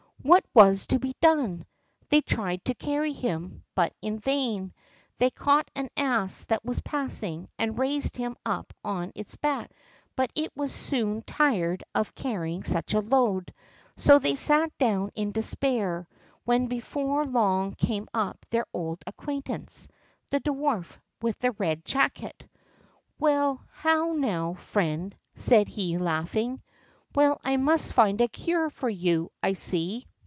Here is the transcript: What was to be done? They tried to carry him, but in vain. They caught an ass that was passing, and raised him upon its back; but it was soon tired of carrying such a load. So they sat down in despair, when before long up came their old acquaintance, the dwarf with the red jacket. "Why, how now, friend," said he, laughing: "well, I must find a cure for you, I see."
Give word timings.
What 0.23 0.45
was 0.53 0.85
to 0.87 0.99
be 0.99 1.15
done? 1.19 1.65
They 2.09 2.21
tried 2.21 2.63
to 2.65 2.75
carry 2.75 3.11
him, 3.11 3.63
but 3.73 3.91
in 4.03 4.19
vain. 4.19 4.71
They 5.17 5.31
caught 5.31 5.71
an 5.73 5.89
ass 5.97 6.45
that 6.45 6.63
was 6.63 6.79
passing, 6.81 7.49
and 7.57 7.79
raised 7.79 8.17
him 8.17 8.37
upon 8.45 9.13
its 9.15 9.35
back; 9.35 9.71
but 10.15 10.29
it 10.35 10.55
was 10.55 10.71
soon 10.71 11.23
tired 11.23 11.83
of 11.95 12.13
carrying 12.13 12.63
such 12.63 12.93
a 12.93 12.99
load. 12.99 13.51
So 13.97 14.19
they 14.19 14.35
sat 14.35 14.77
down 14.77 15.09
in 15.15 15.31
despair, 15.31 16.07
when 16.45 16.67
before 16.67 17.25
long 17.25 17.69
up 17.69 17.77
came 17.79 18.07
their 18.51 18.67
old 18.75 18.99
acquaintance, 19.07 19.87
the 20.29 20.39
dwarf 20.39 20.99
with 21.23 21.39
the 21.39 21.53
red 21.53 21.83
jacket. 21.83 22.43
"Why, 23.17 23.57
how 23.71 24.11
now, 24.13 24.53
friend," 24.53 25.15
said 25.33 25.67
he, 25.67 25.97
laughing: 25.97 26.61
"well, 27.15 27.41
I 27.43 27.57
must 27.57 27.93
find 27.93 28.21
a 28.21 28.27
cure 28.27 28.69
for 28.69 28.87
you, 28.87 29.31
I 29.41 29.53
see." 29.53 30.05